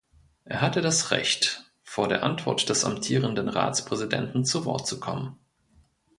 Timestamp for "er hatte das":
0.45-1.11